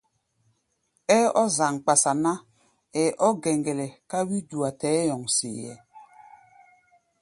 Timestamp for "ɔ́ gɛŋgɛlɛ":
3.27-3.87